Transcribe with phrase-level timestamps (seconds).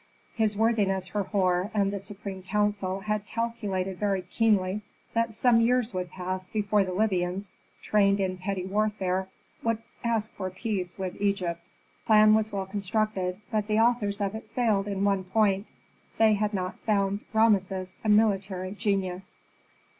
[0.33, 4.81] His worthiness Herhor and the supreme council had calculated very keenly
[5.13, 7.51] that some years would pass before the Libyans,
[7.83, 9.29] trained in petty warfare,
[9.61, 11.61] would ask for peace with Egypt.
[12.01, 15.67] The plan was well constructed, but the authors of it failed in one point;
[16.17, 19.37] they had not found Rameses a military genius.